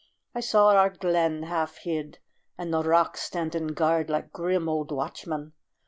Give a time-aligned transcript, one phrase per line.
[0.33, 2.17] I saw our glen, half hid,
[2.57, 5.53] and the rocks Standing guard like grim old watchmen.